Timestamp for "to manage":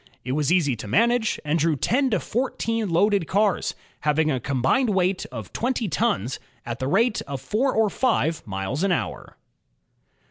0.77-1.39